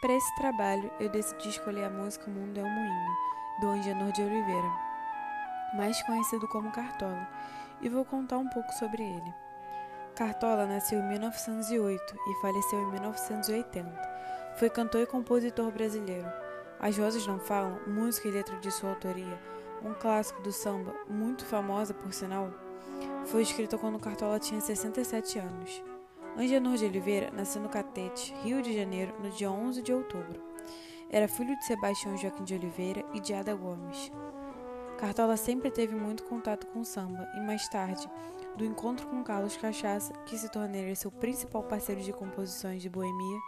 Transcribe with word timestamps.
Para 0.00 0.14
esse 0.14 0.34
trabalho, 0.34 0.90
eu 0.98 1.10
decidi 1.10 1.50
escolher 1.50 1.84
a 1.84 1.90
música 1.90 2.30
Mundo 2.30 2.58
é 2.58 2.62
um 2.62 2.70
Moinho, 2.70 3.16
do 3.60 3.68
Angenor 3.68 4.10
de 4.12 4.22
Oliveira, 4.22 4.72
mais 5.74 6.02
conhecido 6.04 6.48
como 6.48 6.72
Cartola, 6.72 7.28
e 7.82 7.88
vou 7.90 8.02
contar 8.02 8.38
um 8.38 8.48
pouco 8.48 8.72
sobre 8.72 9.02
ele. 9.02 9.34
Cartola 10.16 10.64
nasceu 10.64 11.00
em 11.00 11.06
1908 11.06 12.16
e 12.16 12.40
faleceu 12.40 12.80
em 12.80 12.90
1980. 12.92 14.54
Foi 14.56 14.70
cantor 14.70 15.02
e 15.02 15.06
compositor 15.06 15.70
brasileiro. 15.70 16.32
As 16.78 16.96
Rosas 16.96 17.26
Não 17.26 17.38
Falam, 17.38 17.78
música 17.86 18.26
e 18.26 18.30
letra 18.30 18.56
de 18.56 18.70
sua 18.70 18.88
autoria, 18.88 19.38
um 19.84 19.92
clássico 19.92 20.40
do 20.40 20.50
samba, 20.50 20.94
muito 21.10 21.44
famosa 21.44 21.92
por 21.92 22.10
sinal, 22.14 22.50
foi 23.26 23.42
escrita 23.42 23.76
quando 23.76 23.98
Cartola 23.98 24.38
tinha 24.38 24.62
67 24.62 25.38
anos. 25.38 25.82
Angenor 26.36 26.76
de 26.76 26.84
Oliveira 26.84 27.30
nasceu 27.32 27.60
no 27.60 27.68
Catete, 27.68 28.32
Rio 28.42 28.62
de 28.62 28.74
Janeiro, 28.74 29.12
no 29.20 29.30
dia 29.30 29.50
11 29.50 29.82
de 29.82 29.92
outubro. 29.92 30.40
Era 31.10 31.26
filho 31.26 31.56
de 31.58 31.64
Sebastião 31.64 32.16
Joaquim 32.16 32.44
de 32.44 32.54
Oliveira 32.54 33.04
e 33.12 33.20
de 33.20 33.34
Ada 33.34 33.54
Gomes. 33.54 34.12
Cartola 34.96 35.36
sempre 35.36 35.70
teve 35.70 35.94
muito 35.94 36.22
contato 36.24 36.66
com 36.68 36.80
o 36.80 36.84
samba 36.84 37.28
e, 37.36 37.40
mais 37.40 37.68
tarde, 37.68 38.08
do 38.56 38.64
encontro 38.64 39.08
com 39.08 39.24
Carlos 39.24 39.56
Cachaça, 39.56 40.12
que 40.24 40.38
se 40.38 40.48
tornaria 40.50 40.94
seu 40.94 41.10
principal 41.10 41.64
parceiro 41.64 42.00
de 42.00 42.12
composições 42.12 42.80
de 42.80 42.88
boemia, 42.88 43.38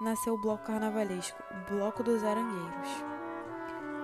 nasceu 0.00 0.34
o 0.34 0.40
bloco 0.40 0.64
carnavalesco, 0.64 1.40
o 1.52 1.72
Bloco 1.72 2.02
dos 2.02 2.24
Arangueiros. 2.24 3.04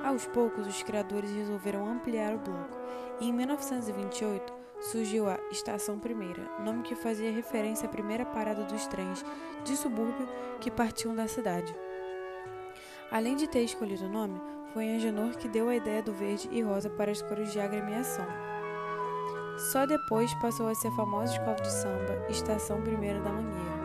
Aos 0.05 0.27
poucos, 0.27 0.67
os 0.67 0.83
criadores 0.83 1.31
resolveram 1.33 1.87
ampliar 1.87 2.35
o 2.35 2.39
bloco 2.39 2.79
e, 3.21 3.29
em 3.29 3.33
1928, 3.33 4.53
surgiu 4.81 5.29
a 5.29 5.39
Estação 5.51 5.99
Primeira, 5.99 6.43
nome 6.65 6.83
que 6.83 6.95
fazia 6.95 7.31
referência 7.31 7.87
à 7.87 7.91
primeira 7.91 8.25
parada 8.25 8.65
dos 8.65 8.87
trens 8.87 9.25
de 9.65 9.77
subúrbio 9.77 10.29
que 10.61 10.71
partiam 10.71 11.15
da 11.15 11.29
cidade. 11.29 11.75
Além 13.11 13.37
de 13.37 13.47
ter 13.47 13.63
escolhido 13.63 14.07
o 14.07 14.09
nome, 14.09 14.41
foi 14.73 14.89
Angenor 14.89 15.37
que 15.37 15.49
deu 15.49 15.69
a 15.69 15.77
ideia 15.77 16.03
do 16.03 16.13
verde 16.13 16.49
e 16.51 16.63
rosa 16.63 16.89
para 16.89 17.11
as 17.11 17.21
cores 17.21 17.53
de 17.53 17.61
agremiação. 17.61 18.27
Só 19.71 19.85
depois 19.85 20.33
passou 20.35 20.69
a 20.69 20.75
ser 20.75 20.89
a 20.89 20.97
famosa 20.97 21.35
escola 21.35 21.57
de 21.57 21.71
samba 21.71 22.27
Estação 22.31 22.81
Primeira 22.81 23.21
da 23.21 23.31
Mangueira. 23.31 23.81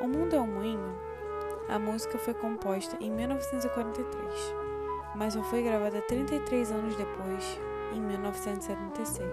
O 0.00 0.06
Mundo 0.06 0.36
é 0.36 0.40
um 0.40 0.46
Moinho, 0.46 0.94
a 1.68 1.78
música 1.78 2.16
foi 2.18 2.34
composta 2.34 2.96
em 3.00 3.10
1943, 3.10 4.54
mas 5.16 5.34
só 5.34 5.42
foi 5.42 5.62
gravada 5.62 6.00
33 6.02 6.70
anos 6.70 6.94
depois, 6.94 7.58
em 7.92 8.00
1976. 8.00 9.28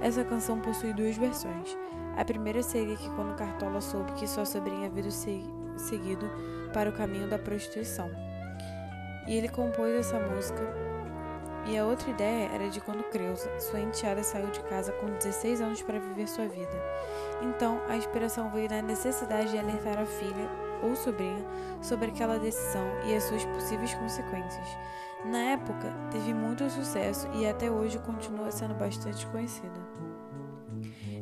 Essa 0.00 0.24
canção 0.24 0.60
possui 0.60 0.92
duas 0.92 1.16
versões. 1.16 1.76
A 2.16 2.24
primeira 2.24 2.62
seria 2.62 2.96
que 2.96 3.10
quando 3.10 3.36
Cartola 3.36 3.80
soube 3.80 4.12
que 4.12 4.26
sua 4.26 4.44
sobrinha 4.44 4.86
havia 4.86 5.10
seguido 5.10 6.30
para 6.72 6.90
o 6.90 6.92
caminho 6.92 7.28
da 7.28 7.38
prostituição. 7.38 8.10
E 9.26 9.36
ele 9.36 9.48
compôs 9.48 9.92
essa 9.94 10.18
música. 10.18 10.62
E 11.66 11.78
a 11.78 11.86
outra 11.86 12.10
ideia 12.10 12.50
era 12.52 12.68
de 12.68 12.80
quando 12.80 13.02
Creusa, 13.04 13.48
sua 13.58 13.80
enteada, 13.80 14.22
saiu 14.22 14.48
de 14.48 14.60
casa 14.64 14.92
com 14.92 15.06
16 15.06 15.62
anos 15.62 15.82
para 15.82 15.98
viver 15.98 16.28
sua 16.28 16.46
vida. 16.46 16.82
Então, 17.40 17.80
a 17.88 17.96
inspiração 17.96 18.50
veio 18.50 18.68
da 18.68 18.82
necessidade 18.82 19.50
de 19.50 19.58
alertar 19.58 19.98
a 19.98 20.04
filha 20.04 20.50
ou 20.82 20.94
sobrinha 20.94 21.42
sobre 21.80 22.08
aquela 22.08 22.38
decisão 22.38 22.84
e 23.06 23.14
as 23.14 23.24
suas 23.24 23.44
possíveis 23.46 23.94
consequências. 23.94 24.68
Na 25.24 25.38
época, 25.38 25.90
teve 26.10 26.34
muito 26.34 26.68
sucesso 26.68 27.26
e 27.34 27.46
até 27.46 27.70
hoje 27.70 27.98
continua 27.98 28.50
sendo 28.50 28.74
bastante 28.74 29.26
conhecida. 29.28 29.80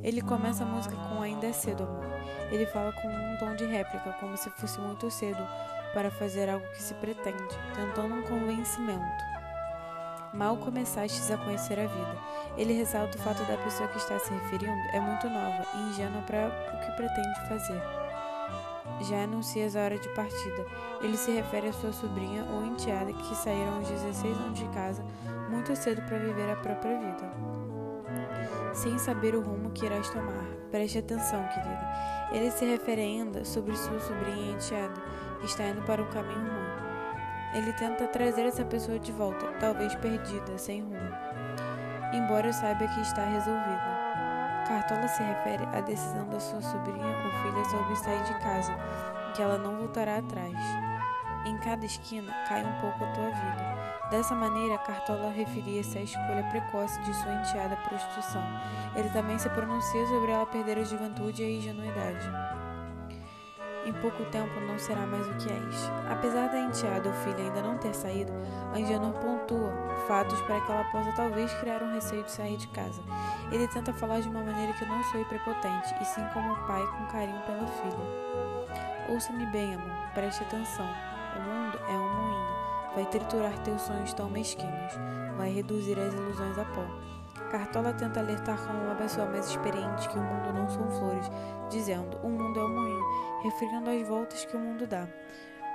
Ele 0.03 0.21
começa 0.21 0.65
a 0.65 0.67
música 0.67 0.97
com 0.97 1.23
Ainda 1.23 1.47
é 1.47 1.53
cedo, 1.53 1.85
amor. 1.85 2.05
Ele 2.51 2.67
fala 2.67 2.93
com 2.93 3.07
um 3.07 3.37
tom 3.39 3.55
de 3.55 3.65
réplica, 3.65 4.13
como 4.19 4.37
se 4.37 4.51
fosse 4.51 4.81
muito 4.81 5.09
cedo 5.09 5.47
para 5.95 6.11
fazer 6.11 6.51
algo 6.51 6.67
que 6.73 6.83
se 6.83 6.95
pretende, 6.95 7.57
tentando 7.77 8.15
um 8.15 8.23
convencimento. 8.23 9.33
Mal 10.35 10.57
começastes 10.57 11.31
a 11.31 11.37
conhecer 11.37 11.79
a 11.79 11.87
vida. 11.87 12.17
Ele 12.57 12.73
ressalta 12.73 13.17
o 13.17 13.21
fato 13.21 13.45
da 13.45 13.57
pessoa 13.59 13.89
que 13.89 13.99
está 13.99 14.19
se 14.19 14.33
referindo 14.33 14.81
é 14.93 14.99
muito 14.99 15.29
nova 15.29 15.65
e 15.75 15.91
ingênua 15.91 16.23
para 16.23 16.49
o 16.49 16.81
que 16.81 16.97
pretende 16.97 17.49
fazer 17.49 18.12
já 19.03 19.25
anuncias 19.25 19.77
a 19.77 19.83
hora 19.83 19.99
de 19.99 20.09
partida. 20.11 20.67
Ele 21.01 21.17
se 21.17 21.31
refere 21.31 21.69
à 21.69 21.73
sua 21.73 21.93
sobrinha 21.93 22.45
ou 22.53 22.65
enteada 22.65 23.13
que 23.13 23.35
saíram 23.35 23.77
aos 23.77 23.89
16 23.89 24.37
anos 24.37 24.59
de 24.59 24.69
casa 24.69 25.05
muito 25.51 25.77
cedo 25.77 26.01
para 26.03 26.19
viver 26.19 26.51
a 26.51 26.57
própria 26.57 26.99
vida. 26.99 27.31
Sem 28.73 28.99
saber 28.99 29.35
o 29.35 29.43
rumo 29.43 29.71
que 29.71 29.85
irás 29.85 30.09
tomar. 30.11 30.47
Preste 30.71 30.99
atenção, 30.99 31.47
querida. 31.49 31.93
Ele 32.33 32.51
se 32.51 32.65
refere 32.65 33.03
ainda 33.03 33.45
sobre 33.45 33.77
sua 33.77 34.01
sobrinha 34.01 34.51
e 34.51 34.53
enteada, 34.53 35.01
que 35.41 35.47
está 35.47 35.65
indo 35.69 35.83
para 35.83 36.03
um 36.03 36.11
caminho 36.11 36.41
ruim. 36.41 36.93
Ele 37.55 37.73
tenta 37.75 38.09
trazer 38.09 38.47
essa 38.47 38.65
pessoa 38.65 38.99
de 38.99 39.13
volta, 39.13 39.47
talvez 39.61 39.95
perdida, 39.97 40.57
sem 40.57 40.81
rumo. 40.81 41.13
Embora 42.15 42.51
saiba 42.53 42.89
que 42.89 43.01
está 43.03 43.25
resolvida. 43.25 43.92
Cartola 44.73 45.07
se 45.07 45.23
refere 45.23 45.69
à 45.77 45.83
decisão 45.83 46.27
da 46.29 46.41
sua 46.41 46.63
sobrinha 46.63 47.07
ou 47.07 47.31
filha 47.43 47.65
sobre 47.67 47.95
sair 47.95 48.23
de 48.25 48.33
casa, 48.41 48.75
que 49.35 49.43
ela 49.43 49.59
não 49.59 49.77
voltará 49.77 50.17
atrás. 50.17 50.57
Em 51.45 51.59
cada 51.59 51.85
esquina 51.85 52.33
cai 52.49 52.65
um 52.65 52.81
pouco 52.81 53.05
a 53.05 53.13
tua 53.13 53.27
vida. 53.27 54.09
Dessa 54.11 54.35
maneira, 54.35 54.79
Cartola 54.79 55.31
referia-se 55.31 55.99
à 55.99 56.01
escolha 56.01 56.49
precoce 56.51 56.99
de 57.03 57.13
sua 57.13 57.35
enteada 57.35 57.77
prostituição. 57.87 58.43
Ele 58.97 59.11
também 59.11 59.39
se 59.39 59.51
pronuncia 59.51 60.07
sobre 60.07 60.33
ela 60.33 60.47
perder 60.47 60.79
a 60.79 60.85
juventude 60.85 61.43
e 61.43 61.45
a 61.45 61.51
ingenuidade. 61.51 62.62
Em 63.85 63.93
pouco 63.95 64.25
tempo 64.27 64.61
não 64.61 64.79
será 64.79 65.05
mais 65.07 65.27
o 65.27 65.35
que 65.35 65.53
és. 65.53 65.91
Apesar 66.09 66.49
da 66.49 66.61
enteada 66.61 67.09
ou 67.09 67.15
filha 67.17 67.39
ainda 67.39 67.63
não 67.63 67.77
ter 67.79 67.93
saído, 67.95 68.33
Angenor 68.73 69.13
pontua 69.15 69.73
fatos 70.07 70.41
para 70.43 70.61
que 70.61 70.71
ela 70.71 70.85
possa 70.85 71.13
talvez 71.13 71.53
criar 71.55 71.83
um 71.83 71.93
receio 71.93 72.23
de 72.23 72.31
sair 72.31 72.57
de 72.57 72.69
casa. 72.69 73.03
Ele 73.51 73.67
tenta 73.69 73.93
falar 73.93 74.21
de 74.21 74.29
uma 74.29 74.43
maneira 74.43 74.73
que 74.75 74.85
não 74.85 75.03
soe 75.05 75.25
prepotente, 75.25 75.95
e 76.01 76.05
sim 76.05 76.25
como 76.33 76.55
pai 76.67 76.87
com 76.87 77.07
carinho 77.07 77.43
pela 77.43 77.67
filha. 77.67 79.13
Ouça-me 79.13 79.47
bem, 79.47 79.75
amor, 79.75 80.13
preste 80.15 80.43
atenção. 80.45 80.87
O 81.37 81.41
mundo 81.41 81.79
é 81.89 81.93
um 81.93 82.23
moinho. 82.23 82.53
Vai 82.95 83.07
triturar 83.07 83.59
teus 83.65 83.83
sonhos 83.83 84.13
tão 84.13 84.31
mesquinhos. 84.31 84.93
Vai 85.37 85.51
reduzir 85.51 85.99
as 85.99 86.15
ilusões 86.15 86.57
a 86.57 86.65
pó. 86.67 86.85
Cartola 87.51 87.93
tenta 87.93 88.21
alertar 88.21 88.59
como 88.67 88.79
uma 88.79 88.95
pessoa 88.95 89.27
mais 89.27 89.47
experiente 89.47 90.09
que 90.09 90.19
o 90.19 90.23
mundo 90.23 90.53
não 90.55 90.69
são 90.71 90.91
flores, 90.91 91.31
dizendo: 91.69 92.17
o 92.23 92.29
mundo 92.31 92.59
é 92.59 92.65
um 92.65 92.69
moinho, 92.69 93.05
referindo 93.43 93.91
às 93.91 94.07
voltas 94.07 94.45
que 94.45 94.57
o 94.57 94.61
mundo 94.61 94.87
dá. 94.87 95.07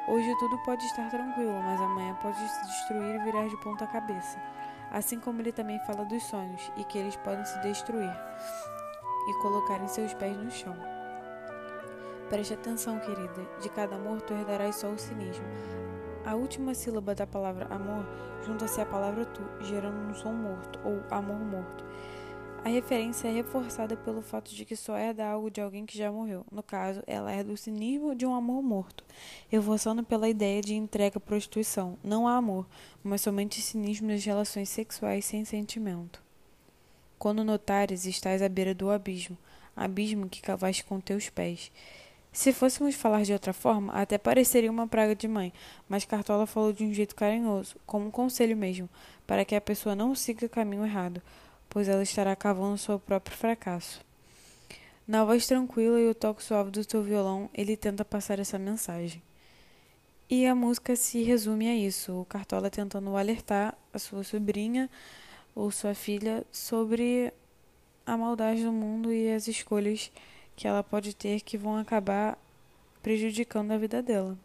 Hoje 0.07 0.33
tudo 0.39 0.57
pode 0.59 0.85
estar 0.85 1.09
tranquilo, 1.09 1.61
mas 1.61 1.81
amanhã 1.81 2.15
pode 2.21 2.37
se 2.37 2.65
destruir 2.65 3.15
e 3.15 3.23
virar 3.23 3.47
de 3.47 3.57
ponta 3.57 3.85
cabeça. 3.87 4.39
Assim 4.91 5.19
como 5.19 5.41
ele 5.41 5.51
também 5.51 5.79
fala 5.85 6.05
dos 6.05 6.23
sonhos 6.23 6.71
e 6.77 6.83
que 6.85 6.97
eles 6.97 7.17
podem 7.17 7.43
se 7.43 7.59
destruir 7.59 8.15
e 9.27 9.33
colocar 9.41 9.81
em 9.81 9.87
seus 9.87 10.13
pés 10.13 10.37
no 10.37 10.49
chão. 10.49 10.75
Preste 12.29 12.53
atenção, 12.53 12.99
querida. 12.99 13.45
De 13.61 13.69
cada 13.69 13.95
amor 13.95 14.21
tu 14.21 14.33
herdarás 14.33 14.77
só 14.77 14.89
o 14.89 14.97
cinismo. 14.97 15.45
A 16.25 16.35
última 16.35 16.73
sílaba 16.73 17.15
da 17.15 17.27
palavra 17.27 17.67
amor 17.69 18.05
junta-se 18.45 18.79
à 18.79 18.85
palavra 18.85 19.25
tu, 19.25 19.41
gerando 19.61 20.09
um 20.09 20.13
som 20.13 20.31
morto 20.31 20.79
ou 20.83 21.01
amor 21.09 21.39
morto. 21.39 21.85
A 22.67 22.69
referência 22.69 23.29
é 23.29 23.31
reforçada 23.31 23.95
pelo 23.95 24.21
fato 24.21 24.53
de 24.53 24.65
que 24.65 24.75
só 24.75 24.97
herda 24.97 25.25
algo 25.25 25.49
de 25.49 25.61
alguém 25.61 25.85
que 25.85 25.97
já 25.97 26.11
morreu. 26.11 26.45
No 26.51 26.61
caso, 26.61 27.01
ela 27.07 27.31
herda 27.31 27.53
o 27.53 27.55
cinismo 27.55 28.13
de 28.13 28.25
um 28.25 28.35
amor 28.35 28.61
morto, 28.61 29.05
reforçando 29.47 30.03
pela 30.03 30.27
ideia 30.27 30.61
de 30.61 30.75
entrega 30.75 31.17
à 31.17 31.21
prostituição. 31.21 31.97
Não 32.03 32.27
há 32.27 32.35
amor, 32.35 32.67
mas 33.01 33.21
somente 33.21 33.61
cinismo 33.61 34.09
das 34.09 34.25
relações 34.25 34.67
sexuais 34.67 35.23
sem 35.23 35.45
sentimento. 35.45 36.21
Quando 37.17 37.41
notares, 37.41 38.05
estás 38.05 38.41
à 38.41 38.49
beira 38.49 38.75
do 38.75 38.89
abismo, 38.89 39.37
abismo 39.73 40.27
que 40.27 40.41
cavaste 40.41 40.83
com 40.83 40.99
teus 40.99 41.29
pés. 41.29 41.71
Se 42.33 42.51
fôssemos 42.51 42.95
falar 42.95 43.23
de 43.23 43.31
outra 43.31 43.53
forma, 43.53 43.93
até 43.93 44.17
pareceria 44.17 44.69
uma 44.69 44.89
praga 44.89 45.15
de 45.15 45.25
mãe, 45.25 45.53
mas 45.87 46.03
Cartola 46.03 46.45
falou 46.45 46.73
de 46.73 46.83
um 46.83 46.93
jeito 46.93 47.15
carinhoso, 47.15 47.77
como 47.85 48.07
um 48.07 48.11
conselho 48.11 48.57
mesmo, 48.57 48.89
para 49.25 49.45
que 49.45 49.55
a 49.55 49.61
pessoa 49.61 49.95
não 49.95 50.13
siga 50.13 50.45
o 50.45 50.49
caminho 50.49 50.85
errado, 50.85 51.21
pois 51.69 51.87
ela 51.87 52.03
estará 52.03 52.35
cavando 52.35 52.77
seu 52.77 52.99
próprio 52.99 53.35
fracasso. 53.35 54.01
Na 55.07 55.23
voz 55.23 55.47
tranquila 55.47 55.99
e 55.99 56.09
o 56.09 56.15
toque 56.15 56.43
suave 56.43 56.69
do 56.69 56.83
seu 56.83 57.01
violão, 57.01 57.49
ele 57.53 57.77
tenta 57.77 58.03
passar 58.03 58.39
essa 58.39 58.59
mensagem. 58.59 59.21
E 60.29 60.45
a 60.45 60.53
música 60.53 60.95
se 60.95 61.23
resume 61.23 61.69
a 61.69 61.75
isso: 61.75 62.19
o 62.19 62.25
Cartola 62.25 62.69
tentando 62.69 63.15
alertar 63.15 63.77
a 63.93 63.99
sua 63.99 64.23
sobrinha 64.23 64.89
ou 65.55 65.71
sua 65.71 65.93
filha 65.93 66.45
sobre 66.51 67.33
a 68.05 68.17
maldade 68.17 68.63
do 68.63 68.71
mundo 68.71 69.13
e 69.13 69.31
as 69.31 69.47
escolhas 69.47 70.11
que 70.55 70.67
ela 70.67 70.83
pode 70.83 71.15
ter 71.15 71.41
que 71.41 71.57
vão 71.57 71.77
acabar 71.77 72.37
prejudicando 73.01 73.71
a 73.71 73.77
vida 73.77 74.01
dela. 74.01 74.37